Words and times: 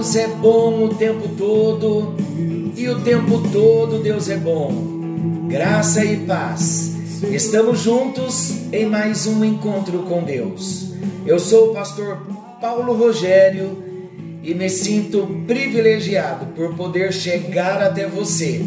Deus 0.00 0.16
é 0.16 0.28
bom 0.28 0.84
o 0.84 0.94
tempo 0.94 1.28
todo 1.36 2.14
e 2.74 2.88
o 2.88 3.02
tempo 3.02 3.38
todo 3.52 4.02
Deus 4.02 4.30
é 4.30 4.36
bom. 4.38 4.72
Graça 5.46 6.02
e 6.02 6.16
paz. 6.24 6.94
Estamos 7.30 7.80
juntos 7.80 8.50
em 8.72 8.86
mais 8.86 9.26
um 9.26 9.44
encontro 9.44 9.98
com 10.04 10.22
Deus. 10.22 10.94
Eu 11.26 11.38
sou 11.38 11.68
o 11.68 11.74
pastor 11.74 12.16
Paulo 12.62 12.94
Rogério 12.94 13.84
e 14.42 14.54
me 14.54 14.70
sinto 14.70 15.44
privilegiado 15.46 16.46
por 16.56 16.74
poder 16.76 17.12
chegar 17.12 17.82
até 17.82 18.06
você 18.06 18.64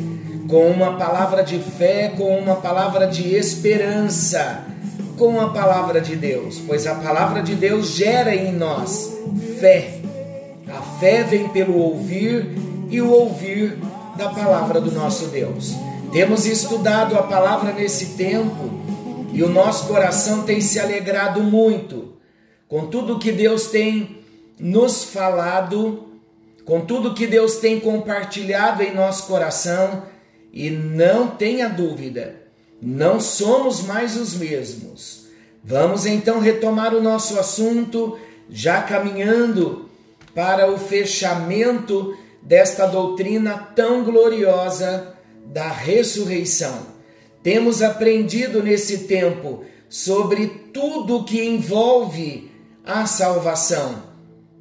com 0.48 0.68
uma 0.68 0.98
palavra 0.98 1.42
de 1.42 1.58
fé, 1.58 2.14
com 2.16 2.38
uma 2.38 2.58
palavra 2.58 3.08
de 3.08 3.34
esperança, 3.34 4.68
com 5.18 5.42
a 5.42 5.50
palavra 5.50 6.00
de 6.00 6.16
Deus, 6.16 6.62
pois 6.68 6.86
a 6.86 6.94
palavra 6.94 7.42
de 7.42 7.56
Deus 7.56 7.88
gera 7.88 8.36
em 8.36 8.54
nós 8.54 9.12
fé. 9.60 10.03
A 10.74 10.82
fé 11.00 11.24
vem 11.24 11.50
pelo 11.50 11.78
ouvir 11.78 12.48
e 12.90 13.00
o 13.00 13.12
ouvir 13.12 13.78
da 14.18 14.30
palavra 14.30 14.82
do 14.82 14.92
nosso 14.92 15.28
Deus. 15.28 15.76
Temos 16.12 16.48
estudado 16.48 17.16
a 17.16 17.22
palavra 17.22 17.72
nesse 17.72 18.18
tempo 18.18 18.72
e 19.32 19.44
o 19.44 19.50
nosso 19.50 19.88
coração 19.88 20.42
tem 20.44 20.60
se 20.60 20.80
alegrado 20.80 21.44
muito 21.44 22.14
com 22.68 22.88
tudo 22.88 23.20
que 23.20 23.32
Deus 23.32 23.68
tem 23.68 24.18
nos 24.60 25.04
falado, 25.04 26.08
com 26.66 26.82
tudo 26.82 27.14
que 27.14 27.28
Deus 27.28 27.58
tem 27.58 27.80
compartilhado 27.80 28.82
em 28.82 28.96
nosso 28.96 29.28
coração 29.28 30.04
e 30.52 30.72
não 30.72 31.28
tenha 31.28 31.70
dúvida, 31.70 32.36
não 32.82 33.20
somos 33.20 33.84
mais 33.84 34.18
os 34.18 34.34
mesmos. 34.34 35.28
Vamos 35.64 36.08
então 36.08 36.40
retomar 36.40 36.96
o 36.96 37.02
nosso 37.02 37.40
assunto, 37.40 38.18
já 38.50 38.82
caminhando 38.82 39.88
para 40.34 40.72
o 40.72 40.78
fechamento 40.78 42.18
desta 42.42 42.86
doutrina 42.86 43.58
tão 43.76 44.04
gloriosa 44.04 45.16
da 45.46 45.68
ressurreição. 45.68 46.88
Temos 47.42 47.82
aprendido 47.82 48.64
nesse 48.64 49.00
tempo 49.00 49.64
sobre 49.90 50.48
tudo 50.74 51.24
que 51.24 51.44
envolve 51.44 52.52
a 52.84 53.06
salvação. 53.06 54.04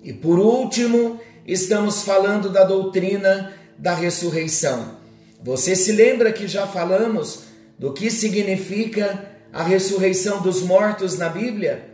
E 0.03 0.13
por 0.13 0.39
último, 0.39 1.21
estamos 1.47 2.03
falando 2.03 2.51
da 2.51 2.65
doutrina 2.65 3.53
da 3.79 3.95
ressurreição. 3.95 4.97
Você 5.43 5.75
se 5.75 5.93
lembra 5.93 6.33
que 6.33 6.47
já 6.47 6.67
falamos 6.67 7.45
do 7.79 7.93
que 7.93 8.11
significa 8.11 9.31
a 9.53 9.63
ressurreição 9.63 10.41
dos 10.41 10.63
mortos 10.63 11.19
na 11.19 11.29
Bíblia? 11.29 11.89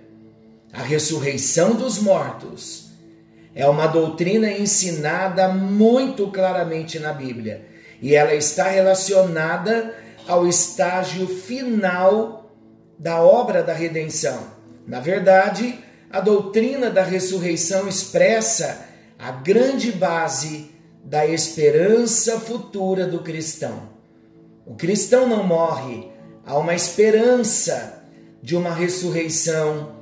A 0.73 0.83
ressurreição 0.83 1.75
dos 1.75 1.99
mortos 1.99 2.88
é 3.59 3.69
uma 3.69 3.89
doutrina 3.89 4.49
ensinada 4.53 5.49
muito 5.49 6.29
claramente 6.29 7.01
na 7.01 7.13
Bíblia 7.13 7.67
e 8.01 8.15
ela 8.15 8.33
está 8.33 8.69
relacionada 8.69 9.97
ao 10.29 10.47
estágio 10.47 11.27
final 11.27 12.53
da 12.97 13.21
obra 13.21 13.61
da 13.61 13.73
redenção. 13.73 14.53
Na 14.87 15.01
verdade, 15.01 15.77
a 16.09 16.21
doutrina 16.21 16.89
da 16.89 17.03
ressurreição 17.03 17.89
expressa 17.89 18.87
a 19.19 19.33
grande 19.33 19.91
base 19.91 20.71
da 21.05 21.27
esperança 21.27 22.39
futura 22.39 23.09
do 23.09 23.25
cristão. 23.25 23.89
O 24.65 24.77
cristão 24.77 25.29
não 25.29 25.43
morre, 25.43 26.09
há 26.47 26.57
uma 26.57 26.77
esperança 26.77 28.05
de 28.41 28.55
uma 28.55 28.73
ressurreição 28.73 29.97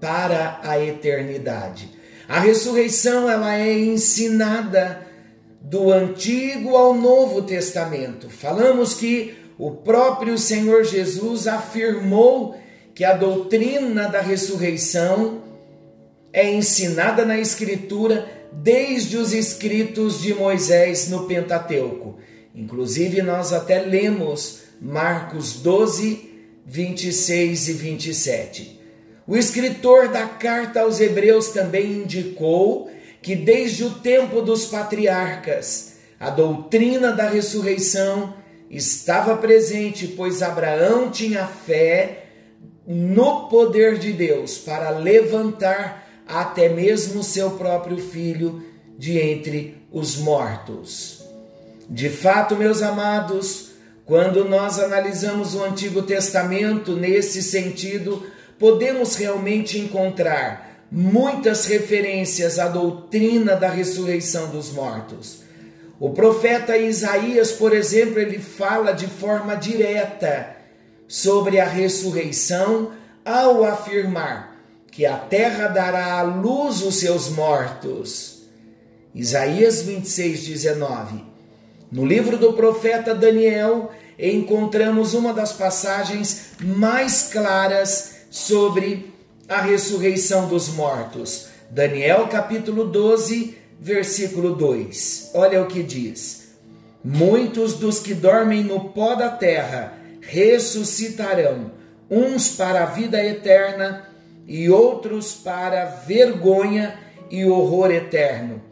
para 0.00 0.60
a 0.62 0.80
eternidade. 0.80 2.00
A 2.32 2.40
ressurreição 2.40 3.28
ela 3.28 3.58
é 3.58 3.78
ensinada 3.78 5.06
do 5.60 5.92
Antigo 5.92 6.74
ao 6.74 6.94
Novo 6.94 7.42
Testamento. 7.42 8.30
Falamos 8.30 8.94
que 8.94 9.34
o 9.58 9.72
próprio 9.72 10.38
Senhor 10.38 10.82
Jesus 10.82 11.46
afirmou 11.46 12.56
que 12.94 13.04
a 13.04 13.12
doutrina 13.12 14.08
da 14.08 14.22
ressurreição 14.22 15.42
é 16.32 16.50
ensinada 16.50 17.26
na 17.26 17.38
Escritura 17.38 18.26
desde 18.50 19.18
os 19.18 19.34
escritos 19.34 20.22
de 20.22 20.32
Moisés 20.32 21.10
no 21.10 21.26
Pentateuco. 21.26 22.16
Inclusive, 22.54 23.20
nós 23.20 23.52
até 23.52 23.82
lemos 23.82 24.62
Marcos 24.80 25.56
12, 25.56 26.30
26 26.64 27.68
e 27.68 27.72
27. 27.74 28.81
O 29.26 29.36
escritor 29.36 30.08
da 30.08 30.26
carta 30.26 30.80
aos 30.80 31.00
Hebreus 31.00 31.48
também 31.48 32.02
indicou 32.02 32.90
que 33.20 33.36
desde 33.36 33.84
o 33.84 33.90
tempo 33.90 34.42
dos 34.42 34.66
patriarcas 34.66 35.92
a 36.18 36.30
doutrina 36.30 37.12
da 37.12 37.28
ressurreição 37.28 38.34
estava 38.70 39.36
presente, 39.36 40.08
pois 40.08 40.42
Abraão 40.42 41.10
tinha 41.10 41.46
fé 41.46 42.24
no 42.86 43.48
poder 43.48 43.98
de 43.98 44.12
Deus 44.12 44.58
para 44.58 44.90
levantar 44.90 46.08
até 46.26 46.68
mesmo 46.68 47.22
seu 47.22 47.52
próprio 47.52 47.98
filho 47.98 48.64
de 48.98 49.18
entre 49.18 49.76
os 49.92 50.16
mortos. 50.16 51.24
De 51.88 52.08
fato, 52.08 52.56
meus 52.56 52.82
amados, 52.82 53.72
quando 54.04 54.44
nós 54.44 54.78
analisamos 54.78 55.54
o 55.54 55.62
Antigo 55.62 56.02
Testamento 56.02 56.96
nesse 56.96 57.42
sentido, 57.42 58.24
podemos 58.62 59.16
realmente 59.16 59.76
encontrar 59.76 60.86
muitas 60.88 61.66
referências 61.66 62.60
à 62.60 62.68
doutrina 62.68 63.56
da 63.56 63.68
ressurreição 63.68 64.50
dos 64.50 64.70
mortos. 64.70 65.42
O 65.98 66.10
profeta 66.10 66.78
Isaías, 66.78 67.50
por 67.50 67.74
exemplo, 67.74 68.20
ele 68.20 68.38
fala 68.38 68.92
de 68.92 69.08
forma 69.08 69.56
direta 69.56 70.54
sobre 71.08 71.58
a 71.58 71.64
ressurreição 71.64 72.92
ao 73.24 73.64
afirmar 73.64 74.56
que 74.92 75.04
a 75.06 75.16
terra 75.16 75.66
dará 75.66 76.20
à 76.20 76.22
luz 76.22 76.82
os 76.82 77.00
seus 77.00 77.30
mortos. 77.30 78.44
Isaías 79.12 79.82
26, 79.82 80.44
19. 80.44 81.24
No 81.90 82.06
livro 82.06 82.38
do 82.38 82.52
profeta 82.52 83.12
Daniel, 83.12 83.90
encontramos 84.16 85.14
uma 85.14 85.32
das 85.32 85.52
passagens 85.52 86.52
mais 86.60 87.24
claras 87.24 88.21
sobre 88.32 89.12
a 89.46 89.60
ressurreição 89.60 90.48
dos 90.48 90.70
mortos. 90.70 91.48
Daniel 91.70 92.28
capítulo 92.28 92.86
12, 92.86 93.58
versículo 93.78 94.56
2. 94.56 95.32
Olha 95.34 95.62
o 95.62 95.66
que 95.66 95.82
diz: 95.82 96.54
Muitos 97.04 97.74
dos 97.74 98.00
que 98.00 98.14
dormem 98.14 98.64
no 98.64 98.88
pó 98.88 99.14
da 99.14 99.28
terra 99.28 99.92
ressuscitarão, 100.22 101.72
uns 102.10 102.48
para 102.48 102.84
a 102.84 102.86
vida 102.86 103.22
eterna 103.22 104.08
e 104.48 104.70
outros 104.70 105.34
para 105.34 105.84
vergonha 105.84 106.98
e 107.30 107.44
horror 107.44 107.90
eterno. 107.90 108.62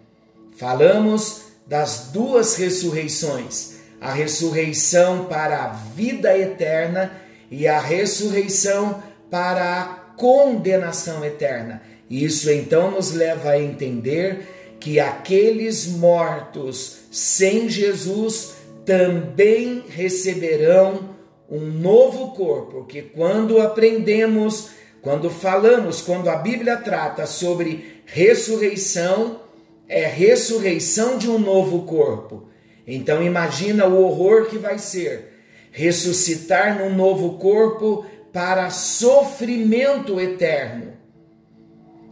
Falamos 0.56 1.43
das 1.67 2.08
duas 2.14 2.56
ressurreições: 2.56 3.75
a 4.00 4.11
ressurreição 4.11 5.26
para 5.26 5.64
a 5.64 5.69
vida 5.69 6.34
eterna 6.38 7.12
e 7.50 7.69
a 7.69 7.79
ressurreição 7.79 9.09
para 9.31 9.81
a 9.81 9.85
condenação 10.17 11.25
eterna. 11.25 11.82
Isso 12.09 12.50
então 12.50 12.91
nos 12.91 13.12
leva 13.12 13.50
a 13.50 13.61
entender 13.61 14.77
que 14.81 14.99
aqueles 14.99 15.87
mortos 15.87 17.00
sem 17.11 17.69
Jesus 17.69 18.55
também 18.85 19.85
receberão 19.88 21.11
um 21.49 21.61
novo 21.61 22.32
corpo, 22.32 22.73
porque 22.73 23.03
quando 23.03 23.61
aprendemos, 23.61 24.71
quando 25.03 25.29
falamos, 25.29 26.00
quando 26.00 26.29
a 26.29 26.37
Bíblia 26.37 26.77
trata 26.77 27.27
sobre 27.27 28.03
ressurreição, 28.06 29.41
é 29.88 30.06
ressurreição 30.06 31.19
de 31.19 31.29
um 31.29 31.38
novo 31.38 31.82
corpo. 31.82 32.49
Então 32.87 33.23
imagina 33.23 33.87
o 33.87 34.03
horror 34.03 34.47
que 34.47 34.59
vai 34.59 34.79
ser 34.79 35.31
ressuscitar 35.73 36.79
num 36.79 36.94
novo 36.94 37.38
corpo 37.38 38.05
para 38.32 38.71
sofrimento 38.71 40.21
eterno. 40.21 40.93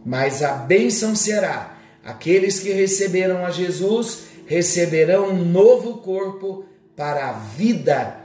Mas 0.05 0.43
a 0.43 0.53
bênção 0.53 1.15
será: 1.15 1.77
aqueles 2.03 2.59
que 2.59 2.71
receberam 2.71 3.45
a 3.45 3.51
Jesus 3.51 4.23
receberão 4.45 5.29
um 5.29 5.45
novo 5.45 5.97
corpo 5.97 6.65
para 6.95 7.29
a 7.29 7.33
vida 7.33 8.17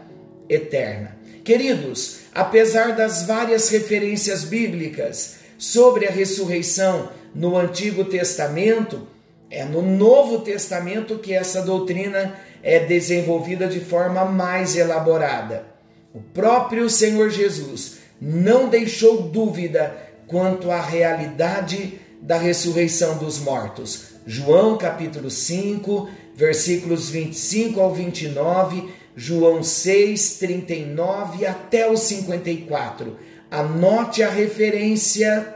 eterna. 0.48 1.16
Queridos, 1.44 2.20
apesar 2.34 2.96
das 2.96 3.24
várias 3.24 3.68
referências 3.68 4.44
bíblicas 4.44 5.36
sobre 5.58 6.06
a 6.06 6.10
ressurreição 6.10 7.10
no 7.34 7.56
Antigo 7.56 8.04
Testamento, 8.04 9.06
é 9.50 9.64
no 9.64 9.82
Novo 9.82 10.40
Testamento 10.40 11.18
que 11.18 11.34
essa 11.34 11.60
doutrina 11.62 12.34
é 12.62 12.80
desenvolvida 12.80 13.66
de 13.66 13.80
forma 13.80 14.24
mais 14.24 14.74
elaborada. 14.74 15.73
O 16.14 16.20
próprio 16.20 16.88
Senhor 16.88 17.28
Jesus 17.28 17.96
não 18.20 18.68
deixou 18.68 19.22
dúvida 19.22 19.96
quanto 20.28 20.70
à 20.70 20.80
realidade 20.80 21.98
da 22.22 22.38
ressurreição 22.38 23.18
dos 23.18 23.40
mortos. 23.40 24.14
João 24.24 24.78
capítulo 24.78 25.28
5, 25.28 26.08
versículos 26.36 27.10
25 27.10 27.80
ao 27.80 27.92
29, 27.92 28.90
João 29.16 29.60
6, 29.64 30.36
39 30.38 31.46
até 31.46 31.90
o 31.90 31.96
54. 31.96 33.16
Anote 33.50 34.22
a 34.22 34.30
referência 34.30 35.52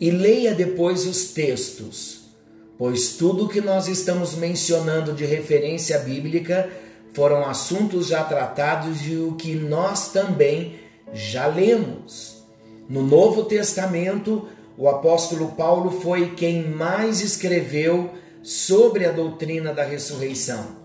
e 0.00 0.10
leia 0.10 0.52
depois 0.56 1.06
os 1.06 1.26
textos, 1.26 2.34
pois 2.76 3.10
tudo 3.10 3.48
que 3.48 3.60
nós 3.60 3.86
estamos 3.86 4.34
mencionando 4.34 5.12
de 5.12 5.24
referência 5.24 6.00
bíblica 6.00 6.68
foram 7.14 7.46
assuntos 7.46 8.08
já 8.08 8.24
tratados 8.24 9.06
e 9.06 9.16
o 9.16 9.32
que 9.36 9.54
nós 9.54 10.12
também 10.12 10.74
já 11.12 11.46
lemos. 11.46 12.44
No 12.88 13.02
Novo 13.02 13.44
Testamento, 13.44 14.48
o 14.76 14.88
apóstolo 14.88 15.52
Paulo 15.52 16.00
foi 16.02 16.34
quem 16.34 16.68
mais 16.68 17.20
escreveu 17.20 18.10
sobre 18.42 19.06
a 19.06 19.12
doutrina 19.12 19.72
da 19.72 19.84
ressurreição. 19.84 20.82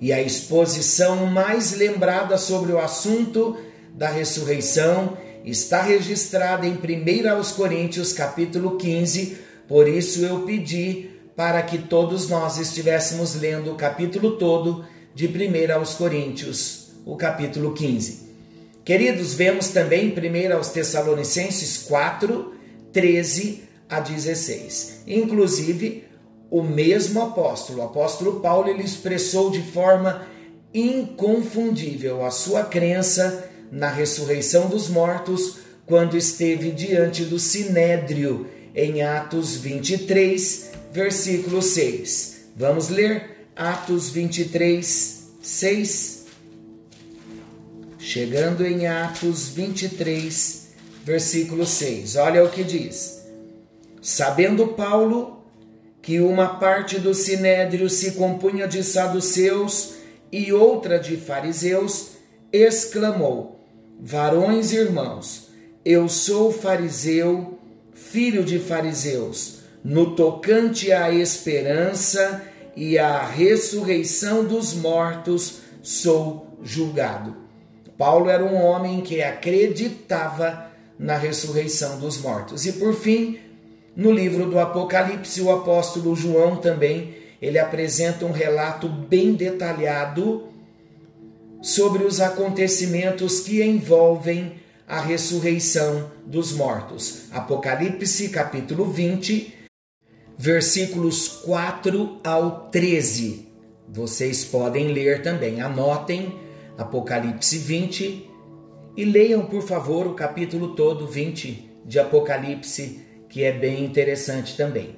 E 0.00 0.12
a 0.12 0.22
exposição 0.22 1.26
mais 1.26 1.72
lembrada 1.72 2.36
sobre 2.38 2.70
o 2.70 2.78
assunto 2.78 3.56
da 3.94 4.08
ressurreição 4.08 5.16
está 5.44 5.82
registrada 5.82 6.66
em 6.66 6.74
1 6.74 7.54
Coríntios 7.56 8.12
capítulo 8.12 8.76
15, 8.76 9.38
por 9.66 9.88
isso 9.88 10.24
eu 10.24 10.42
pedi 10.42 11.17
para 11.38 11.62
que 11.62 11.78
todos 11.78 12.28
nós 12.28 12.58
estivéssemos 12.58 13.36
lendo 13.36 13.70
o 13.70 13.76
capítulo 13.76 14.32
todo 14.32 14.84
de 15.14 15.28
1 15.28 15.96
Coríntios, 15.96 16.88
o 17.06 17.14
capítulo 17.14 17.74
15. 17.74 18.26
Queridos, 18.84 19.34
vemos 19.34 19.68
também 19.68 20.08
1 20.08 20.72
Tessalonicenses 20.72 21.84
4, 21.86 22.54
13 22.92 23.62
a 23.88 24.00
16. 24.00 25.04
Inclusive, 25.06 26.08
o 26.50 26.60
mesmo 26.60 27.22
apóstolo, 27.22 27.82
o 27.82 27.84
apóstolo 27.84 28.40
Paulo, 28.40 28.68
ele 28.68 28.82
expressou 28.82 29.48
de 29.48 29.62
forma 29.62 30.26
inconfundível 30.74 32.26
a 32.26 32.32
sua 32.32 32.64
crença 32.64 33.48
na 33.70 33.88
ressurreição 33.88 34.68
dos 34.68 34.88
mortos 34.88 35.58
quando 35.86 36.16
esteve 36.16 36.72
diante 36.72 37.22
do 37.22 37.38
sinédrio 37.38 38.48
em 38.74 39.02
Atos 39.02 39.54
23, 39.54 40.77
versículo 40.98 41.62
6. 41.62 42.48
Vamos 42.56 42.88
ler 42.88 43.46
Atos 43.54 44.10
23, 44.10 45.28
6 45.40 46.18
chegando 48.00 48.66
em 48.66 48.88
Atos 48.88 49.48
23, 49.48 50.70
versículo 51.04 51.64
6. 51.64 52.16
Olha 52.16 52.42
o 52.42 52.50
que 52.50 52.64
diz: 52.64 53.24
Sabendo 54.02 54.68
Paulo 54.68 55.44
que 56.02 56.18
uma 56.18 56.58
parte 56.58 56.98
do 56.98 57.14
sinédrio 57.14 57.88
se 57.88 58.12
compunha 58.12 58.66
de 58.66 58.82
saduceus 58.82 59.94
e 60.32 60.52
outra 60.52 60.98
de 60.98 61.16
fariseus, 61.16 62.08
exclamou: 62.52 63.60
Varões 64.00 64.72
e 64.72 64.76
irmãos, 64.76 65.48
eu 65.84 66.08
sou 66.08 66.50
fariseu, 66.50 67.56
filho 67.94 68.42
de 68.42 68.58
fariseus, 68.58 69.58
no 69.84 70.14
tocante 70.14 70.92
à 70.92 71.10
esperança 71.12 72.42
e 72.76 72.98
à 72.98 73.24
ressurreição 73.24 74.44
dos 74.44 74.74
mortos, 74.74 75.60
sou 75.82 76.58
julgado. 76.62 77.36
Paulo 77.96 78.30
era 78.30 78.44
um 78.44 78.54
homem 78.54 79.00
que 79.00 79.22
acreditava 79.22 80.70
na 80.98 81.16
ressurreição 81.16 81.98
dos 81.98 82.18
mortos. 82.18 82.66
E 82.66 82.72
por 82.74 82.94
fim, 82.94 83.38
no 83.96 84.12
livro 84.12 84.48
do 84.48 84.58
Apocalipse, 84.58 85.40
o 85.40 85.50
apóstolo 85.50 86.14
João 86.14 86.56
também, 86.56 87.16
ele 87.42 87.58
apresenta 87.58 88.24
um 88.24 88.32
relato 88.32 88.88
bem 88.88 89.34
detalhado 89.34 90.44
sobre 91.60 92.04
os 92.04 92.20
acontecimentos 92.20 93.40
que 93.40 93.62
envolvem 93.62 94.54
a 94.86 95.00
ressurreição 95.00 96.10
dos 96.24 96.52
mortos. 96.52 97.24
Apocalipse, 97.32 98.28
capítulo 98.28 98.84
20, 98.84 99.57
versículos 100.38 101.26
4 101.26 102.20
ao 102.22 102.68
13. 102.70 103.48
Vocês 103.88 104.44
podem 104.44 104.88
ler 104.88 105.20
também, 105.20 105.60
anotem 105.60 106.38
Apocalipse 106.78 107.58
20 107.58 108.30
e 108.96 109.04
leiam, 109.04 109.46
por 109.46 109.62
favor, 109.62 110.06
o 110.06 110.14
capítulo 110.14 110.76
todo 110.76 111.08
20 111.08 111.68
de 111.84 111.98
Apocalipse, 111.98 113.00
que 113.28 113.42
é 113.42 113.50
bem 113.50 113.84
interessante 113.84 114.56
também. 114.56 114.96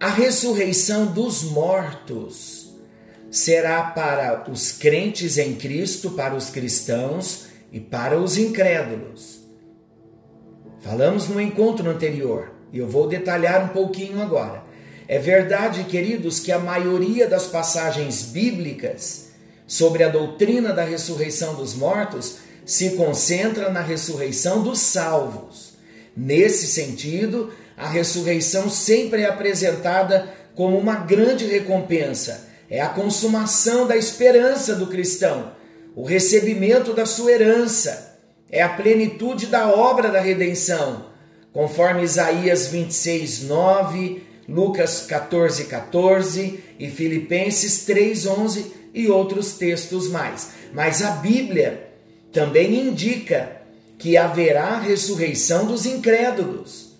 A 0.00 0.08
ressurreição 0.08 1.06
dos 1.06 1.44
mortos 1.44 2.74
será 3.30 3.84
para 3.84 4.50
os 4.50 4.72
crentes 4.72 5.38
em 5.38 5.54
Cristo, 5.54 6.10
para 6.10 6.34
os 6.34 6.50
cristãos 6.50 7.46
e 7.70 7.78
para 7.78 8.18
os 8.18 8.36
incrédulos. 8.36 9.40
Falamos 10.80 11.28
no 11.28 11.40
encontro 11.40 11.88
anterior 11.88 12.52
e 12.72 12.78
eu 12.78 12.88
vou 12.88 13.06
detalhar 13.06 13.64
um 13.64 13.68
pouquinho 13.68 14.20
agora. 14.20 14.63
É 15.06 15.18
verdade, 15.18 15.84
queridos, 15.84 16.40
que 16.40 16.50
a 16.50 16.58
maioria 16.58 17.28
das 17.28 17.46
passagens 17.46 18.22
bíblicas 18.22 19.28
sobre 19.66 20.02
a 20.02 20.08
doutrina 20.08 20.72
da 20.72 20.84
ressurreição 20.84 21.54
dos 21.54 21.74
mortos 21.74 22.38
se 22.64 22.90
concentra 22.90 23.70
na 23.70 23.80
ressurreição 23.80 24.62
dos 24.62 24.80
salvos. 24.80 25.74
Nesse 26.16 26.66
sentido, 26.66 27.52
a 27.76 27.88
ressurreição 27.88 28.70
sempre 28.70 29.22
é 29.22 29.26
apresentada 29.26 30.32
como 30.54 30.78
uma 30.78 30.96
grande 30.96 31.44
recompensa, 31.44 32.48
é 32.70 32.80
a 32.80 32.88
consumação 32.88 33.86
da 33.86 33.96
esperança 33.96 34.74
do 34.74 34.86
cristão, 34.86 35.52
o 35.94 36.04
recebimento 36.04 36.94
da 36.94 37.04
sua 37.04 37.32
herança, 37.32 38.18
é 38.50 38.62
a 38.62 38.68
plenitude 38.68 39.46
da 39.46 39.68
obra 39.68 40.08
da 40.08 40.20
redenção, 40.20 41.06
conforme 41.52 42.02
Isaías 42.02 42.68
26, 42.68 43.42
9, 43.42 44.22
Lucas 44.48 45.02
14, 45.06 45.64
14 45.64 46.60
e 46.78 46.88
Filipenses 46.88 47.84
3, 47.84 48.26
11 48.26 48.72
e 48.92 49.08
outros 49.08 49.54
textos 49.54 50.08
mais. 50.08 50.50
Mas 50.72 51.02
a 51.02 51.12
Bíblia 51.12 51.88
também 52.32 52.88
indica 52.88 53.62
que 53.98 54.16
haverá 54.16 54.78
ressurreição 54.78 55.66
dos 55.66 55.86
incrédulos. 55.86 56.94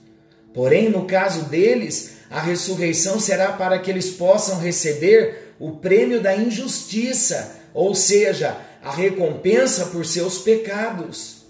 Porém, 0.55 0.89
no 0.89 1.05
caso 1.05 1.45
deles, 1.45 2.15
a 2.31 2.41
ressurreição 2.41 3.19
será 3.21 3.53
para 3.53 3.79
que 3.79 3.91
eles 3.91 4.11
possam 4.11 4.59
receber 4.59 5.55
o 5.59 5.73
prêmio 5.73 6.21
da 6.21 6.37
injustiça, 6.37 7.57
ou 7.73 7.95
seja, 7.95 8.57
a 8.83 8.91
recompensa 8.91 9.87
por 9.87 10.07
seus 10.07 10.39
pecados. 10.39 11.45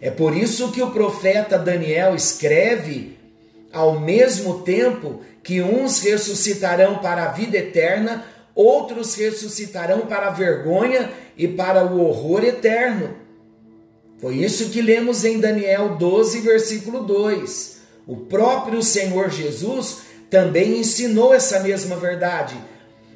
É 0.00 0.10
por 0.10 0.36
isso 0.36 0.70
que 0.70 0.82
o 0.82 0.90
profeta 0.90 1.58
Daniel 1.58 2.14
escreve 2.14 3.17
ao 3.72 4.00
mesmo 4.00 4.60
tempo 4.60 5.20
que 5.42 5.60
uns 5.60 6.00
ressuscitarão 6.00 6.98
para 6.98 7.24
a 7.24 7.32
vida 7.32 7.56
eterna, 7.56 8.24
outros 8.54 9.14
ressuscitarão 9.14 10.00
para 10.00 10.28
a 10.28 10.30
vergonha 10.30 11.10
e 11.36 11.46
para 11.46 11.84
o 11.84 12.00
horror 12.00 12.44
eterno. 12.44 13.16
Foi 14.18 14.36
isso 14.36 14.70
que 14.70 14.82
lemos 14.82 15.24
em 15.24 15.38
Daniel 15.38 15.96
12, 15.96 16.40
versículo 16.40 17.04
2. 17.04 17.78
O 18.06 18.16
próprio 18.16 18.82
Senhor 18.82 19.30
Jesus 19.30 19.98
também 20.28 20.78
ensinou 20.78 21.32
essa 21.32 21.60
mesma 21.60 21.96
verdade. 21.96 22.56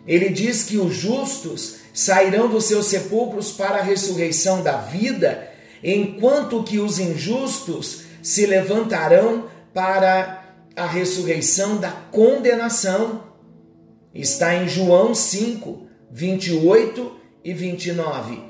Ele 0.07 0.29
diz 0.29 0.63
que 0.63 0.79
os 0.79 0.95
justos 0.95 1.77
sairão 1.93 2.49
dos 2.49 2.65
seus 2.65 2.87
sepulcros 2.87 3.53
para 3.53 3.79
a 3.79 3.83
ressurreição 3.83 4.63
da 4.63 4.77
vida, 4.77 5.49
enquanto 5.83 6.63
que 6.63 6.79
os 6.79 6.99
injustos 6.99 8.03
se 8.23 8.47
levantarão 8.47 9.47
para 9.75 10.42
a 10.77 10.87
ressurreição 10.87 11.77
da 11.77 11.91
condenação. 11.91 13.25
Está 14.15 14.55
em 14.55 14.69
João 14.69 15.15
5, 15.15 15.87
28 16.11 17.13
e 17.45 17.53
29. 17.53 18.43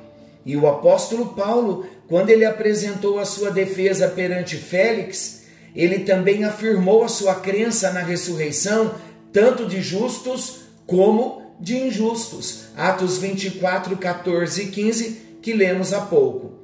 E 0.44 0.56
o 0.56 0.66
apóstolo 0.66 1.34
Paulo, 1.34 1.86
quando 2.08 2.30
ele 2.30 2.44
apresentou 2.44 3.18
a 3.18 3.24
sua 3.24 3.50
defesa 3.50 4.08
perante 4.08 4.56
Félix, 4.56 5.42
ele 5.74 6.00
também 6.00 6.44
afirmou 6.44 7.04
a 7.04 7.08
sua 7.08 7.36
crença 7.36 7.92
na 7.92 8.00
ressurreição, 8.00 8.94
tanto 9.32 9.66
de 9.66 9.80
justos 9.80 10.62
como 10.86 11.56
de 11.60 11.76
injustos. 11.76 12.64
Atos 12.76 13.18
24, 13.18 13.96
14 13.96 14.62
e 14.62 14.66
15, 14.66 15.10
que 15.40 15.52
lemos 15.52 15.92
há 15.92 16.00
pouco. 16.00 16.62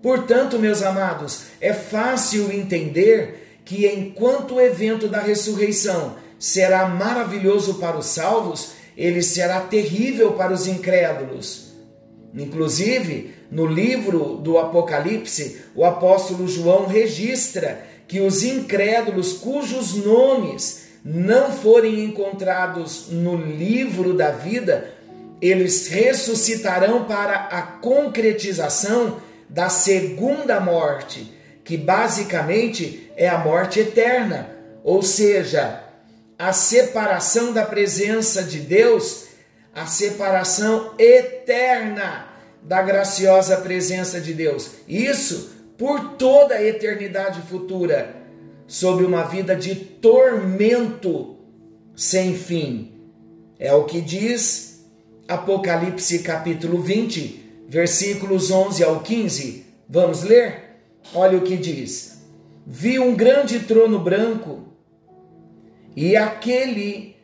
Portanto, 0.00 0.58
meus 0.58 0.82
amados, 0.82 1.46
é 1.60 1.72
fácil 1.72 2.52
entender 2.52 3.47
que 3.68 3.86
enquanto 3.86 4.54
o 4.54 4.60
evento 4.62 5.08
da 5.08 5.20
ressurreição 5.20 6.16
será 6.38 6.88
maravilhoso 6.88 7.74
para 7.74 7.98
os 7.98 8.06
salvos, 8.06 8.70
ele 8.96 9.22
será 9.22 9.60
terrível 9.60 10.32
para 10.32 10.54
os 10.54 10.66
incrédulos. 10.66 11.74
Inclusive, 12.34 13.34
no 13.50 13.66
livro 13.66 14.36
do 14.36 14.56
Apocalipse, 14.56 15.60
o 15.74 15.84
apóstolo 15.84 16.48
João 16.48 16.86
registra 16.86 17.86
que 18.08 18.22
os 18.22 18.42
incrédulos 18.42 19.34
cujos 19.34 19.92
nomes 19.96 20.84
não 21.04 21.52
forem 21.52 22.02
encontrados 22.02 23.08
no 23.10 23.36
livro 23.36 24.14
da 24.14 24.30
vida, 24.30 24.94
eles 25.42 25.88
ressuscitarão 25.88 27.04
para 27.04 27.34
a 27.34 27.60
concretização 27.60 29.18
da 29.46 29.68
segunda 29.68 30.58
morte, 30.58 31.36
que 31.68 31.76
basicamente 31.76 33.12
é 33.14 33.28
a 33.28 33.36
morte 33.36 33.80
eterna, 33.80 34.48
ou 34.82 35.02
seja, 35.02 35.84
a 36.38 36.50
separação 36.50 37.52
da 37.52 37.62
presença 37.62 38.42
de 38.42 38.58
Deus, 38.60 39.26
a 39.74 39.84
separação 39.84 40.94
eterna 40.98 42.26
da 42.62 42.80
graciosa 42.80 43.58
presença 43.58 44.18
de 44.18 44.32
Deus. 44.32 44.70
Isso 44.88 45.50
por 45.76 46.12
toda 46.16 46.54
a 46.54 46.64
eternidade 46.64 47.42
futura, 47.42 48.16
sob 48.66 49.04
uma 49.04 49.24
vida 49.24 49.54
de 49.54 49.74
tormento 49.74 51.36
sem 51.94 52.34
fim. 52.34 52.94
É 53.58 53.74
o 53.74 53.84
que 53.84 54.00
diz 54.00 54.86
Apocalipse 55.28 56.20
capítulo 56.20 56.80
20, 56.80 57.66
versículos 57.68 58.50
11 58.50 58.82
ao 58.82 59.00
15. 59.00 59.66
Vamos 59.86 60.22
ler? 60.22 60.67
Olha 61.14 61.38
o 61.38 61.42
que 61.42 61.56
diz: 61.56 62.22
Vi 62.66 62.98
um 62.98 63.14
grande 63.14 63.60
trono 63.60 63.98
branco 63.98 64.68
e 65.96 66.16
aquele 66.16 67.16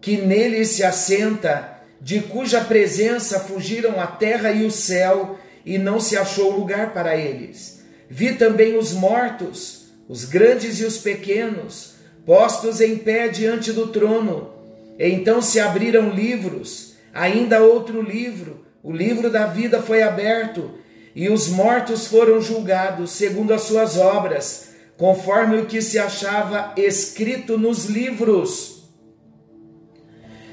que 0.00 0.18
nele 0.18 0.64
se 0.64 0.84
assenta, 0.84 1.80
de 2.00 2.20
cuja 2.20 2.60
presença 2.60 3.40
fugiram 3.40 3.98
a 3.98 4.06
terra 4.06 4.52
e 4.52 4.64
o 4.66 4.70
céu, 4.70 5.38
e 5.64 5.78
não 5.78 5.98
se 5.98 6.16
achou 6.16 6.50
lugar 6.50 6.92
para 6.92 7.16
eles. 7.16 7.82
Vi 8.10 8.34
também 8.34 8.76
os 8.76 8.92
mortos, 8.92 9.86
os 10.06 10.26
grandes 10.26 10.78
e 10.78 10.84
os 10.84 10.98
pequenos, 10.98 11.94
postos 12.26 12.80
em 12.82 12.98
pé 12.98 13.28
diante 13.28 13.72
do 13.72 13.86
trono. 13.86 14.50
Então 14.98 15.40
se 15.40 15.58
abriram 15.58 16.10
livros, 16.10 16.94
ainda 17.12 17.62
outro 17.62 18.02
livro, 18.02 18.66
o 18.82 18.92
livro 18.92 19.30
da 19.30 19.46
vida 19.46 19.80
foi 19.80 20.02
aberto, 20.02 20.70
e 21.14 21.28
os 21.28 21.48
mortos 21.48 22.06
foram 22.06 22.40
julgados 22.40 23.10
segundo 23.12 23.54
as 23.54 23.62
suas 23.62 23.96
obras 23.96 24.74
conforme 24.96 25.58
o 25.58 25.66
que 25.66 25.82
se 25.82 25.98
achava 25.98 26.72
escrito 26.76 27.58
nos 27.58 27.86
livros. 27.86 28.84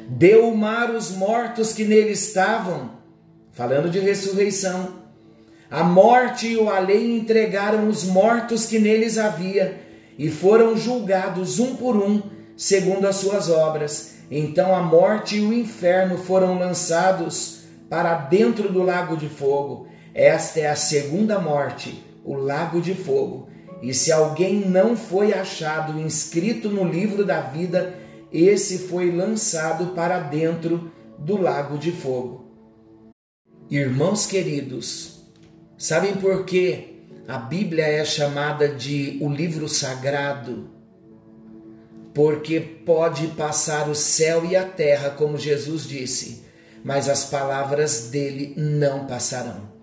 Deu 0.07 0.49
o 0.49 0.57
mar 0.57 0.91
os 0.91 1.11
mortos 1.11 1.73
que 1.73 1.85
nele 1.85 2.11
estavam, 2.11 2.91
falando 3.51 3.89
de 3.89 3.99
ressurreição. 3.99 5.01
A 5.69 5.83
morte 5.83 6.47
e 6.47 6.57
o 6.57 6.69
além 6.69 7.17
entregaram 7.17 7.87
os 7.87 8.03
mortos 8.03 8.65
que 8.65 8.77
neles 8.77 9.17
havia, 9.17 9.79
e 10.17 10.29
foram 10.29 10.75
julgados 10.75 11.59
um 11.59 11.75
por 11.75 11.95
um, 11.95 12.21
segundo 12.57 13.07
as 13.07 13.15
suas 13.15 13.49
obras. 13.49 14.15
Então 14.29 14.75
a 14.75 14.81
morte 14.81 15.37
e 15.37 15.41
o 15.41 15.53
inferno 15.53 16.17
foram 16.17 16.59
lançados 16.59 17.61
para 17.89 18.15
dentro 18.15 18.71
do 18.71 18.83
lago 18.83 19.15
de 19.15 19.29
fogo. 19.29 19.87
Esta 20.13 20.59
é 20.59 20.69
a 20.69 20.75
segunda 20.75 21.39
morte, 21.39 22.03
o 22.23 22.35
lago 22.35 22.81
de 22.81 22.93
fogo. 22.93 23.49
E 23.81 23.93
se 23.93 24.11
alguém 24.11 24.59
não 24.59 24.95
foi 24.95 25.33
achado 25.33 25.99
inscrito 25.99 26.69
no 26.69 26.83
livro 26.83 27.25
da 27.25 27.41
vida, 27.41 27.95
esse 28.31 28.79
foi 28.79 29.11
lançado 29.11 29.93
para 29.95 30.19
dentro 30.19 30.91
do 31.17 31.41
lago 31.41 31.77
de 31.77 31.91
fogo. 31.91 32.45
Irmãos 33.69 34.25
queridos, 34.25 35.21
sabem 35.77 36.15
por 36.15 36.45
que 36.45 37.05
a 37.27 37.37
Bíblia 37.37 37.85
é 37.85 38.03
chamada 38.03 38.67
de 38.67 39.17
o 39.21 39.29
livro 39.29 39.69
sagrado? 39.69 40.69
Porque 42.13 42.59
pode 42.59 43.27
passar 43.27 43.89
o 43.89 43.95
céu 43.95 44.45
e 44.45 44.55
a 44.55 44.65
terra, 44.65 45.11
como 45.11 45.37
Jesus 45.37 45.87
disse, 45.87 46.43
mas 46.83 47.07
as 47.07 47.23
palavras 47.23 48.09
dele 48.09 48.53
não 48.57 49.07
passarão. 49.07 49.80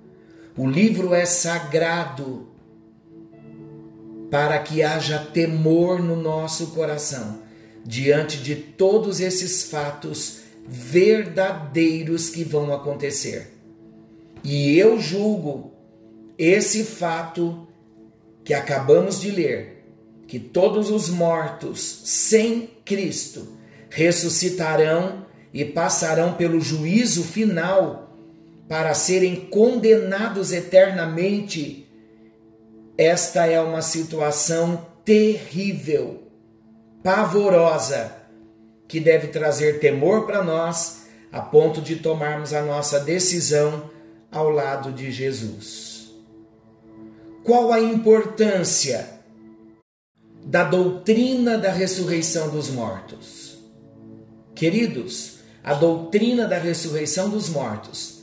O 0.59 0.67
livro 0.67 1.15
é 1.15 1.25
sagrado 1.25 2.49
para 4.29 4.59
que 4.59 4.83
haja 4.83 5.17
temor 5.21 6.03
no 6.03 6.17
nosso 6.17 6.73
coração 6.73 7.43
diante 7.85 8.39
de 8.39 8.57
todos 8.57 9.21
esses 9.21 9.71
fatos 9.71 10.41
verdadeiros 10.67 12.29
que 12.29 12.43
vão 12.43 12.75
acontecer. 12.75 13.55
E 14.43 14.77
eu 14.77 14.99
julgo 14.99 15.73
esse 16.37 16.83
fato 16.83 17.69
que 18.43 18.53
acabamos 18.53 19.21
de 19.21 19.31
ler, 19.31 19.87
que 20.27 20.41
todos 20.41 20.91
os 20.91 21.09
mortos 21.09 22.03
sem 22.05 22.69
Cristo 22.85 23.47
ressuscitarão 23.89 25.25
e 25.55 25.65
passarão 25.65 26.33
pelo 26.33 26.61
juízo 26.61 27.23
final 27.23 28.08
para 28.69 28.95
serem 28.95 29.37
condenados 29.37 30.53
eternamente 30.53 31.89
esta 32.99 33.47
é 33.47 33.61
uma 33.61 33.81
situação 33.81 34.85
terrível, 35.05 36.25
pavorosa, 37.01 38.13
que 38.89 38.99
deve 38.99 39.29
trazer 39.29 39.79
temor 39.79 40.27
para 40.27 40.43
nós, 40.43 41.07
a 41.31 41.41
ponto 41.41 41.81
de 41.81 41.95
tomarmos 41.95 42.53
a 42.53 42.61
nossa 42.61 42.99
decisão 42.99 43.89
ao 44.33 44.51
lado 44.51 44.91
de 44.91 45.13
Jesus. 45.13 46.11
Qual 47.45 47.73
a 47.73 47.79
importância 47.79 49.09
da 50.45 50.65
doutrina 50.65 51.57
da 51.57 51.71
ressurreição 51.71 52.51
dos 52.51 52.69
mortos? 52.69 53.59
Queridos, 54.57 55.39
a 55.63 55.73
doutrina 55.73 56.49
da 56.49 56.59
ressurreição 56.59 57.31
dos 57.31 57.49
mortos 57.49 58.18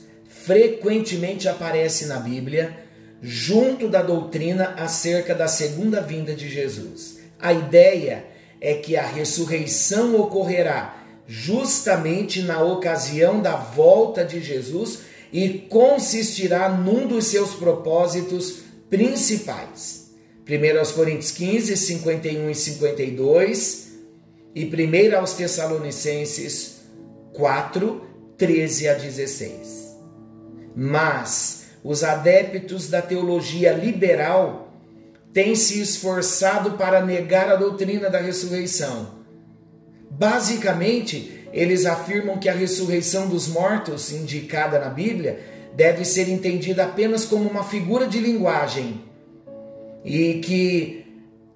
frequentemente 0.46 1.48
aparece 1.48 2.06
na 2.06 2.20
Bíblia 2.20 2.78
junto 3.20 3.88
da 3.88 4.00
doutrina 4.00 4.74
acerca 4.78 5.34
da 5.34 5.48
segunda 5.48 6.00
vinda 6.00 6.34
de 6.34 6.48
Jesus. 6.48 7.18
A 7.36 7.52
ideia 7.52 8.24
é 8.60 8.74
que 8.74 8.96
a 8.96 9.04
ressurreição 9.04 10.14
ocorrerá 10.20 11.04
justamente 11.26 12.42
na 12.42 12.62
ocasião 12.62 13.42
da 13.42 13.56
volta 13.56 14.24
de 14.24 14.40
Jesus 14.40 15.00
e 15.32 15.66
consistirá 15.68 16.68
num 16.68 17.08
dos 17.08 17.26
seus 17.26 17.56
propósitos 17.56 18.60
principais. 18.88 20.12
1 20.48 20.92
Coríntios 20.94 21.32
15, 21.32 21.76
51 21.76 22.50
e 22.50 22.54
52 22.54 23.88
e 24.54 24.64
1 24.64 25.16
aos 25.18 25.32
Tessalonicenses 25.32 26.82
4, 27.32 28.00
13 28.38 28.88
a 28.88 28.94
16. 28.94 29.85
Mas 30.76 31.68
os 31.82 32.04
adeptos 32.04 32.90
da 32.90 33.00
teologia 33.00 33.72
liberal 33.72 34.70
têm 35.32 35.54
se 35.54 35.80
esforçado 35.80 36.72
para 36.72 37.00
negar 37.00 37.48
a 37.48 37.56
doutrina 37.56 38.10
da 38.10 38.20
ressurreição. 38.20 39.16
Basicamente, 40.10 41.48
eles 41.52 41.86
afirmam 41.86 42.38
que 42.38 42.48
a 42.48 42.52
ressurreição 42.52 43.28
dos 43.28 43.48
mortos, 43.48 44.12
indicada 44.12 44.78
na 44.78 44.90
Bíblia, 44.90 45.40
deve 45.74 46.04
ser 46.04 46.28
entendida 46.28 46.84
apenas 46.84 47.24
como 47.24 47.48
uma 47.48 47.64
figura 47.64 48.06
de 48.06 48.18
linguagem 48.18 49.02
e 50.04 50.34
que 50.40 51.06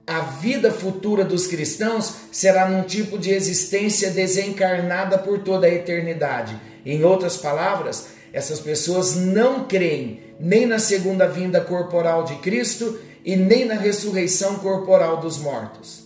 a 0.06 0.20
vida 0.20 0.70
futura 0.70 1.24
dos 1.24 1.46
cristãos 1.46 2.14
será 2.32 2.68
num 2.68 2.82
tipo 2.82 3.18
de 3.18 3.30
existência 3.30 4.10
desencarnada 4.10 5.18
por 5.18 5.40
toda 5.40 5.66
a 5.66 5.74
eternidade. 5.74 6.58
Em 6.84 7.04
outras 7.04 7.36
palavras, 7.36 8.19
essas 8.32 8.60
pessoas 8.60 9.16
não 9.16 9.66
creem 9.66 10.20
nem 10.38 10.66
na 10.66 10.78
segunda 10.78 11.26
vinda 11.26 11.60
corporal 11.60 12.24
de 12.24 12.36
Cristo 12.36 12.98
e 13.24 13.36
nem 13.36 13.64
na 13.64 13.74
ressurreição 13.74 14.56
corporal 14.56 15.18
dos 15.20 15.38
mortos. 15.38 16.04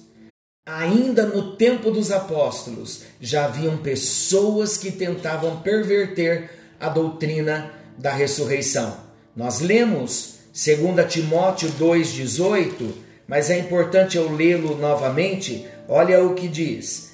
Ainda 0.67 1.27
no 1.27 1.57
tempo 1.57 1.91
dos 1.91 2.11
apóstolos, 2.11 3.03
já 3.21 3.45
haviam 3.45 3.77
pessoas 3.77 4.79
que 4.79 4.91
tentavam 4.91 5.61
perverter 5.61 6.51
a 6.81 6.89
doutrina 6.89 7.71
da 7.99 8.11
ressurreição. 8.11 8.97
Nós 9.37 9.61
lemos 9.61 10.37
2 10.55 11.13
Timóteo 11.13 11.69
2,18, 11.79 12.93
mas 13.29 13.51
é 13.51 13.59
importante 13.59 14.17
eu 14.17 14.35
lê-lo 14.35 14.77
novamente. 14.77 15.67
Olha 15.87 16.25
o 16.25 16.35
que 16.35 16.49
diz: 16.49 17.13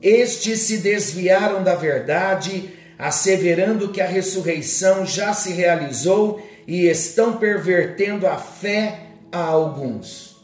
Estes 0.00 0.60
se 0.60 0.78
desviaram 0.78 1.62
da 1.62 1.74
verdade 1.74 2.77
asseverando 2.98 3.90
que 3.90 4.00
a 4.00 4.06
ressurreição 4.06 5.06
já 5.06 5.32
se 5.32 5.52
realizou 5.52 6.42
e 6.66 6.86
estão 6.86 7.36
pervertendo 7.36 8.26
a 8.26 8.36
fé 8.36 9.00
a 9.30 9.38
alguns. 9.38 10.36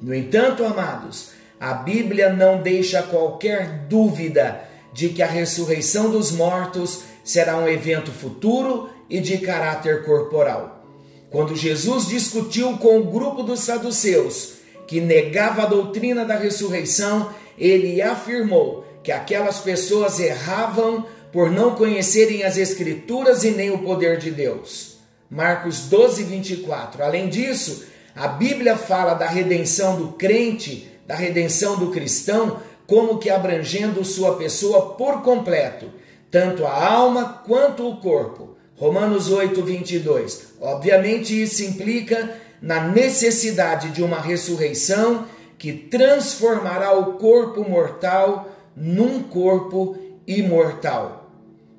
No 0.00 0.14
entanto, 0.14 0.64
amados, 0.64 1.30
a 1.58 1.74
Bíblia 1.74 2.32
não 2.32 2.62
deixa 2.62 3.02
qualquer 3.02 3.86
dúvida 3.88 4.60
de 4.92 5.08
que 5.08 5.22
a 5.22 5.26
ressurreição 5.26 6.10
dos 6.10 6.30
mortos 6.30 7.02
será 7.24 7.56
um 7.58 7.68
evento 7.68 8.12
futuro 8.12 8.88
e 9.10 9.20
de 9.20 9.38
caráter 9.38 10.04
corporal. 10.04 10.84
Quando 11.30 11.56
Jesus 11.56 12.06
discutiu 12.06 12.78
com 12.78 12.98
o 12.98 13.04
grupo 13.04 13.42
dos 13.42 13.60
saduceus, 13.60 14.54
que 14.86 15.00
negava 15.00 15.62
a 15.62 15.66
doutrina 15.66 16.24
da 16.24 16.36
ressurreição, 16.36 17.30
ele 17.58 18.00
afirmou 18.00 18.84
que 19.02 19.10
aquelas 19.10 19.58
pessoas 19.58 20.20
erravam 20.20 21.06
por 21.36 21.50
não 21.50 21.74
conhecerem 21.74 22.44
as 22.44 22.56
Escrituras 22.56 23.44
e 23.44 23.50
nem 23.50 23.70
o 23.70 23.80
poder 23.80 24.16
de 24.16 24.30
Deus. 24.30 24.96
Marcos 25.28 25.80
12, 25.80 26.22
24. 26.22 27.04
Além 27.04 27.28
disso, 27.28 27.84
a 28.14 28.26
Bíblia 28.26 28.74
fala 28.74 29.12
da 29.12 29.26
redenção 29.26 29.98
do 29.98 30.12
crente, 30.12 30.90
da 31.06 31.14
redenção 31.14 31.78
do 31.78 31.90
cristão, 31.90 32.62
como 32.86 33.18
que 33.18 33.28
abrangendo 33.28 34.02
sua 34.02 34.36
pessoa 34.36 34.94
por 34.94 35.20
completo, 35.20 35.90
tanto 36.30 36.64
a 36.64 36.90
alma 36.90 37.42
quanto 37.46 37.86
o 37.86 37.98
corpo. 37.98 38.56
Romanos 38.74 39.30
8, 39.30 39.62
22. 39.62 40.54
Obviamente, 40.58 41.38
isso 41.42 41.62
implica 41.62 42.34
na 42.62 42.80
necessidade 42.88 43.90
de 43.90 44.02
uma 44.02 44.22
ressurreição 44.22 45.26
que 45.58 45.74
transformará 45.74 46.98
o 46.98 47.18
corpo 47.18 47.62
mortal 47.62 48.48
num 48.74 49.22
corpo 49.22 49.98
imortal. 50.26 51.25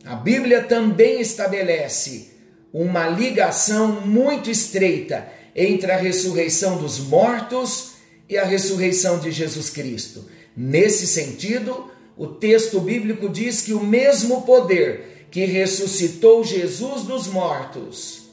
A 0.07 0.15
Bíblia 0.15 0.63
também 0.63 1.19
estabelece 1.19 2.31
uma 2.71 3.09
ligação 3.09 3.99
muito 3.99 4.49
estreita 4.49 5.27
entre 5.53 5.91
a 5.91 5.97
ressurreição 5.97 6.77
dos 6.77 6.97
mortos 6.97 7.95
e 8.29 8.37
a 8.37 8.45
ressurreição 8.45 9.19
de 9.19 9.31
Jesus 9.31 9.69
Cristo. 9.69 10.25
Nesse 10.55 11.05
sentido, 11.05 11.91
o 12.15 12.25
texto 12.25 12.79
bíblico 12.79 13.27
diz 13.27 13.59
que 13.59 13.73
o 13.73 13.83
mesmo 13.83 14.43
poder 14.43 15.27
que 15.29 15.43
ressuscitou 15.43 16.41
Jesus 16.41 17.03
dos 17.03 17.27
mortos 17.27 18.29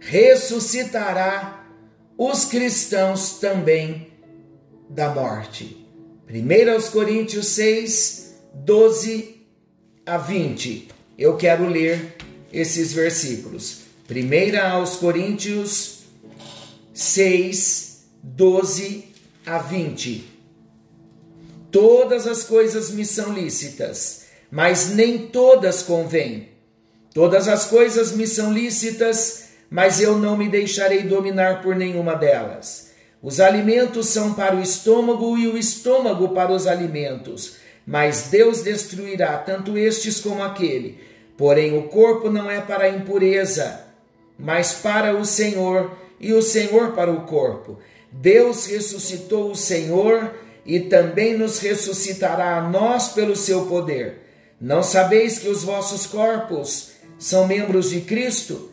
ressuscitará 0.00 1.66
os 2.16 2.46
cristãos 2.46 3.38
também 3.38 4.08
da 4.88 5.10
morte. 5.10 5.86
1 6.26 6.90
Coríntios 6.90 7.48
6, 7.48 8.34
12 8.54 9.46
a 10.06 10.16
20. 10.16 10.97
Eu 11.18 11.36
quero 11.36 11.66
ler 11.66 12.14
esses 12.52 12.92
versículos. 12.92 13.78
1 14.08 14.72
aos 14.72 14.94
Coríntios 14.94 16.04
6, 16.94 18.04
12 18.22 19.04
a 19.44 19.58
20. 19.58 20.24
Todas 21.72 22.24
as 22.28 22.44
coisas 22.44 22.90
me 22.92 23.04
são 23.04 23.32
lícitas, 23.32 24.26
mas 24.48 24.94
nem 24.94 25.26
todas 25.26 25.82
convêm. 25.82 26.50
Todas 27.12 27.48
as 27.48 27.64
coisas 27.64 28.12
me 28.12 28.24
são 28.24 28.52
lícitas, 28.52 29.48
mas 29.68 30.00
eu 30.00 30.16
não 30.16 30.36
me 30.36 30.48
deixarei 30.48 31.02
dominar 31.02 31.62
por 31.62 31.74
nenhuma 31.74 32.14
delas. 32.14 32.92
Os 33.20 33.40
alimentos 33.40 34.06
são 34.06 34.34
para 34.34 34.54
o 34.54 34.62
estômago 34.62 35.36
e 35.36 35.48
o 35.48 35.58
estômago 35.58 36.28
para 36.28 36.52
os 36.52 36.68
alimentos, 36.68 37.56
mas 37.84 38.28
Deus 38.30 38.62
destruirá 38.62 39.36
tanto 39.38 39.76
estes 39.76 40.20
como 40.20 40.44
aquele. 40.44 41.07
Porém, 41.38 41.78
o 41.78 41.84
corpo 41.84 42.28
não 42.28 42.50
é 42.50 42.60
para 42.60 42.84
a 42.84 42.88
impureza, 42.88 43.80
mas 44.36 44.72
para 44.72 45.16
o 45.16 45.24
Senhor, 45.24 45.92
e 46.18 46.32
o 46.32 46.42
Senhor 46.42 46.94
para 46.94 47.12
o 47.12 47.26
corpo. 47.26 47.78
Deus 48.10 48.66
ressuscitou 48.66 49.52
o 49.52 49.56
Senhor 49.56 50.34
e 50.66 50.80
também 50.80 51.38
nos 51.38 51.60
ressuscitará 51.60 52.56
a 52.56 52.68
nós 52.68 53.10
pelo 53.10 53.36
seu 53.36 53.66
poder. 53.66 54.18
Não 54.60 54.82
sabeis 54.82 55.38
que 55.38 55.48
os 55.48 55.62
vossos 55.62 56.06
corpos 56.06 56.90
são 57.20 57.46
membros 57.46 57.90
de 57.90 58.00
Cristo? 58.00 58.72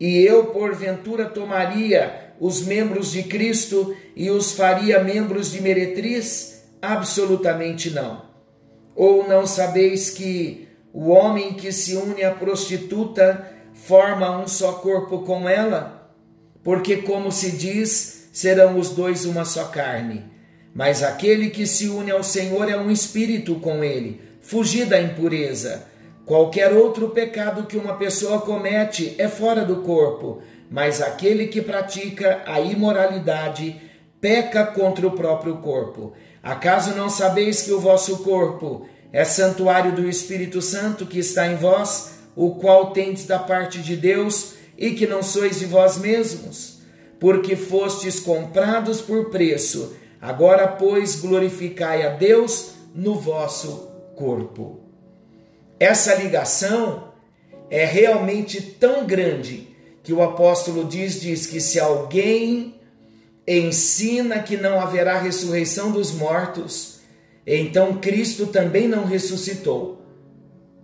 E 0.00 0.18
eu, 0.18 0.46
porventura, 0.46 1.26
tomaria 1.26 2.32
os 2.40 2.62
membros 2.62 3.12
de 3.12 3.22
Cristo 3.22 3.96
e 4.16 4.28
os 4.28 4.52
faria 4.52 5.04
membros 5.04 5.52
de 5.52 5.62
meretriz? 5.62 6.64
Absolutamente 6.82 7.90
não. 7.90 8.26
Ou 8.96 9.28
não 9.28 9.46
sabeis 9.46 10.10
que 10.10 10.65
o 10.98 11.10
homem 11.10 11.52
que 11.52 11.72
se 11.72 11.94
une 11.94 12.24
à 12.24 12.30
prostituta 12.30 13.52
forma 13.74 14.40
um 14.40 14.48
só 14.48 14.72
corpo 14.72 15.18
com 15.18 15.46
ela? 15.46 16.10
Porque, 16.64 16.96
como 16.96 17.30
se 17.30 17.50
diz, 17.50 18.30
serão 18.32 18.78
os 18.78 18.88
dois 18.88 19.26
uma 19.26 19.44
só 19.44 19.64
carne. 19.64 20.24
Mas 20.74 21.02
aquele 21.02 21.50
que 21.50 21.66
se 21.66 21.86
une 21.86 22.10
ao 22.10 22.22
Senhor 22.22 22.70
é 22.70 22.78
um 22.78 22.90
espírito 22.90 23.56
com 23.56 23.84
ele. 23.84 24.22
Fugir 24.40 24.86
da 24.86 24.98
impureza. 24.98 25.84
Qualquer 26.24 26.72
outro 26.72 27.10
pecado 27.10 27.66
que 27.66 27.76
uma 27.76 27.98
pessoa 27.98 28.40
comete 28.40 29.14
é 29.18 29.28
fora 29.28 29.66
do 29.66 29.82
corpo, 29.82 30.40
mas 30.70 31.02
aquele 31.02 31.48
que 31.48 31.60
pratica 31.60 32.42
a 32.46 32.58
imoralidade 32.58 33.78
peca 34.18 34.64
contra 34.64 35.06
o 35.06 35.10
próprio 35.10 35.58
corpo. 35.58 36.14
Acaso 36.42 36.94
não 36.94 37.10
sabeis 37.10 37.60
que 37.60 37.72
o 37.72 37.80
vosso 37.80 38.24
corpo 38.24 38.86
é 39.16 39.24
santuário 39.24 39.92
do 39.92 40.06
Espírito 40.06 40.60
Santo 40.60 41.06
que 41.06 41.18
está 41.18 41.46
em 41.46 41.56
vós, 41.56 42.18
o 42.36 42.56
qual 42.56 42.90
tendes 42.92 43.24
da 43.24 43.38
parte 43.38 43.78
de 43.78 43.96
Deus 43.96 44.56
e 44.76 44.90
que 44.90 45.06
não 45.06 45.22
sois 45.22 45.58
de 45.58 45.64
vós 45.64 45.96
mesmos? 45.96 46.80
Porque 47.18 47.56
fostes 47.56 48.20
comprados 48.20 49.00
por 49.00 49.30
preço. 49.30 49.96
Agora, 50.20 50.68
pois, 50.68 51.14
glorificai 51.14 52.06
a 52.06 52.10
Deus 52.10 52.72
no 52.94 53.18
vosso 53.18 53.90
corpo. 54.14 54.80
Essa 55.80 56.14
ligação 56.16 57.14
é 57.70 57.86
realmente 57.86 58.60
tão 58.60 59.06
grande 59.06 59.74
que 60.02 60.12
o 60.12 60.22
apóstolo 60.22 60.84
diz, 60.84 61.18
diz 61.18 61.46
que 61.46 61.58
se 61.58 61.80
alguém 61.80 62.74
ensina 63.48 64.40
que 64.40 64.58
não 64.58 64.78
haverá 64.78 65.18
ressurreição 65.18 65.90
dos 65.90 66.12
mortos, 66.12 66.95
então 67.46 67.98
Cristo 67.98 68.46
também 68.46 68.88
não 68.88 69.04
ressuscitou. 69.04 70.02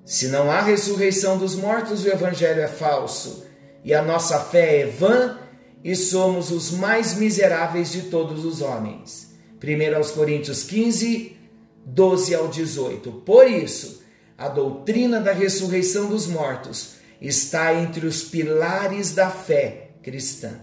Se 0.05 0.29
não 0.29 0.51
há 0.51 0.61
ressurreição 0.61 1.39
dos 1.39 1.55
mortos, 1.57 2.05
o 2.05 2.09
evangelho 2.09 2.61
é 2.61 2.69
falso 2.69 3.45
e 3.85 3.93
a 3.93 4.03
nossa 4.03 4.39
fé 4.41 4.81
é 4.81 4.87
vã 4.87 5.39
e 5.83 5.97
somos 5.97 6.51
os 6.51 6.71
mais 6.71 7.15
miseráveis 7.15 7.91
de 7.91 8.03
todos 8.03 8.45
os 8.45 8.61
homens. 8.61 9.33
1 9.63 10.15
Coríntios 10.15 10.63
15, 10.63 11.37
12 11.85 12.35
ao 12.35 12.49
18. 12.49 13.13
Por 13.25 13.49
isso, 13.49 14.03
a 14.37 14.49
doutrina 14.49 15.21
da 15.21 15.33
ressurreição 15.33 16.09
dos 16.09 16.27
mortos 16.27 16.95
está 17.21 17.75
entre 17.75 18.07
os 18.07 18.23
pilares 18.23 19.13
da 19.15 19.31
fé 19.31 19.91
cristã. 20.03 20.61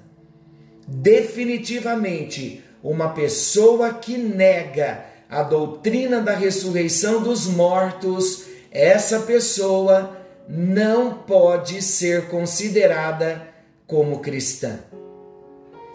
Definitivamente, 0.88 2.63
uma 2.83 3.09
pessoa 3.09 3.93
que 3.93 4.17
nega 4.17 5.05
a 5.29 5.43
doutrina 5.43 6.19
da 6.21 6.33
ressurreição 6.33 7.21
dos 7.21 7.45
mortos, 7.45 8.45
essa 8.71 9.19
pessoa 9.19 10.17
não 10.47 11.13
pode 11.13 11.83
ser 11.83 12.27
considerada 12.27 13.47
como 13.85 14.19
cristã. 14.19 14.79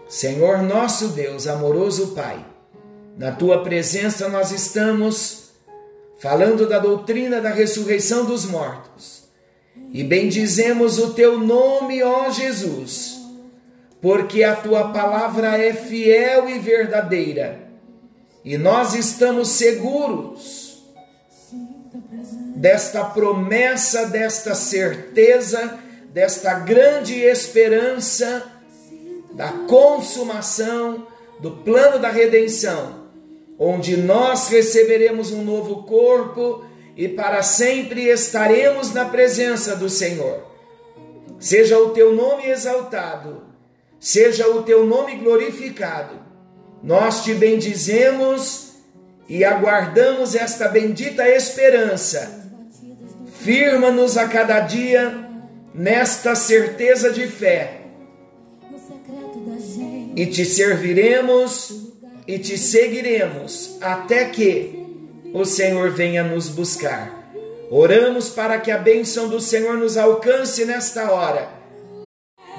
Senhor 0.08 0.62
nosso 0.62 1.08
Deus, 1.08 1.48
amoroso 1.48 2.08
Pai, 2.08 2.46
na 3.18 3.32
tua 3.32 3.64
presença 3.64 4.28
nós 4.28 4.52
estamos 4.52 5.50
falando 6.18 6.68
da 6.68 6.78
doutrina 6.78 7.40
da 7.40 7.50
ressurreição 7.50 8.24
dos 8.24 8.44
mortos. 8.44 9.24
E 9.92 10.04
bendizemos 10.04 10.98
o 10.98 11.12
teu 11.12 11.40
nome, 11.40 12.02
ó 12.02 12.30
Jesus, 12.30 13.20
porque 14.00 14.44
a 14.44 14.54
tua 14.54 14.92
palavra 14.92 15.58
é 15.58 15.72
fiel 15.72 16.48
e 16.48 16.58
verdadeira, 16.60 17.63
e 18.44 18.58
nós 18.58 18.94
estamos 18.94 19.48
seguros 19.48 20.82
desta 22.56 23.04
promessa, 23.04 24.06
desta 24.06 24.54
certeza, 24.54 25.78
desta 26.12 26.54
grande 26.54 27.14
esperança 27.14 28.50
da 29.32 29.50
consumação 29.66 31.06
do 31.40 31.50
plano 31.50 31.98
da 31.98 32.10
redenção 32.10 33.04
onde 33.58 33.96
nós 33.96 34.48
receberemos 34.48 35.30
um 35.30 35.44
novo 35.44 35.84
corpo 35.84 36.64
e 36.96 37.08
para 37.08 37.42
sempre 37.42 38.08
estaremos 38.08 38.92
na 38.92 39.04
presença 39.04 39.76
do 39.76 39.88
Senhor. 39.88 40.44
Seja 41.38 41.78
o 41.78 41.90
teu 41.90 42.14
nome 42.14 42.46
exaltado, 42.46 43.42
seja 43.98 44.48
o 44.48 44.62
teu 44.62 44.86
nome 44.86 45.16
glorificado. 45.16 46.23
Nós 46.84 47.24
te 47.24 47.32
bendizemos 47.32 48.74
e 49.26 49.42
aguardamos 49.42 50.34
esta 50.34 50.68
bendita 50.68 51.26
esperança. 51.26 52.44
Firma-nos 53.40 54.18
a 54.18 54.28
cada 54.28 54.60
dia 54.60 55.26
nesta 55.74 56.34
certeza 56.34 57.10
de 57.10 57.26
fé. 57.26 57.80
E 60.14 60.26
te 60.26 60.44
serviremos 60.44 61.92
e 62.28 62.38
te 62.38 62.58
seguiremos 62.58 63.78
até 63.80 64.26
que 64.26 64.84
o 65.32 65.44
Senhor 65.46 65.90
venha 65.90 66.22
nos 66.22 66.48
buscar. 66.50 67.32
Oramos 67.70 68.28
para 68.28 68.58
que 68.60 68.70
a 68.70 68.76
bênção 68.76 69.28
do 69.28 69.40
Senhor 69.40 69.78
nos 69.78 69.96
alcance 69.96 70.66
nesta 70.66 71.10
hora 71.10 71.48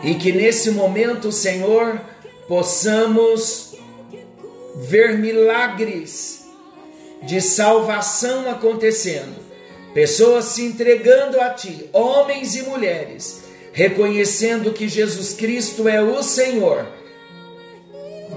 e 0.03 0.15
que 0.15 0.31
nesse 0.31 0.71
momento, 0.71 1.31
Senhor, 1.31 2.01
possamos 2.47 3.64
ver 4.75 5.17
milagres 5.17 6.45
de 7.23 7.41
salvação 7.41 8.49
acontecendo, 8.49 9.35
pessoas 9.93 10.45
se 10.45 10.63
entregando 10.63 11.39
a 11.39 11.49
Ti, 11.49 11.89
homens 11.93 12.55
e 12.55 12.63
mulheres, 12.63 13.43
reconhecendo 13.71 14.73
que 14.73 14.87
Jesus 14.87 15.33
Cristo 15.33 15.87
é 15.87 16.01
o 16.01 16.21
Senhor, 16.21 16.85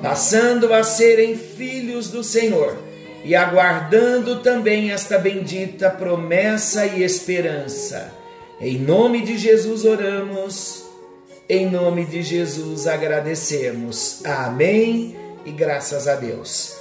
passando 0.00 0.72
a 0.72 0.84
serem 0.84 1.36
filhos 1.36 2.08
do 2.08 2.22
Senhor 2.22 2.78
e 3.24 3.34
aguardando 3.34 4.40
também 4.40 4.92
esta 4.92 5.18
bendita 5.18 5.90
promessa 5.90 6.86
e 6.86 7.02
esperança. 7.02 8.14
Em 8.60 8.78
nome 8.78 9.22
de 9.22 9.36
Jesus 9.36 9.84
oramos, 9.84 10.84
em 11.48 11.68
nome 11.68 12.04
de 12.04 12.22
Jesus 12.22 12.86
agradecemos. 12.86 14.24
Amém 14.24 15.27
e 15.48 15.52
graças 15.52 16.06
a 16.06 16.14
Deus. 16.14 16.76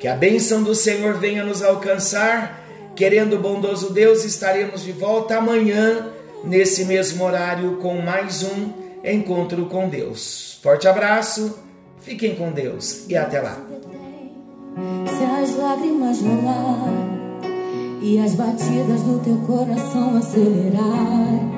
Que 0.00 0.08
a 0.08 0.14
bênção 0.14 0.62
do 0.62 0.74
Senhor 0.74 1.14
venha 1.14 1.44
nos 1.44 1.62
alcançar. 1.62 2.64
Querendo 2.96 3.34
o 3.34 3.38
bondoso 3.38 3.92
Deus, 3.92 4.24
estaremos 4.24 4.82
de 4.82 4.92
volta 4.92 5.36
amanhã, 5.36 6.08
nesse 6.42 6.84
mesmo 6.84 7.24
horário, 7.24 7.76
com 7.76 8.00
mais 8.00 8.42
um 8.42 8.72
encontro 9.04 9.66
com 9.66 9.88
Deus. 9.88 10.58
Forte 10.62 10.88
abraço, 10.88 11.58
fiquem 12.00 12.34
com 12.34 12.50
Deus 12.50 13.08
e 13.08 13.16
até 13.16 13.40
lá. 13.40 13.58
Se 15.06 15.24
as 15.24 15.56
lágrimas 15.56 16.20
rolar 16.20 16.88
e 18.00 18.18
as 18.18 18.34
batidas 18.34 19.02
do 19.02 19.20
teu 19.22 19.36
coração 19.46 20.16
acelerar 20.16 21.57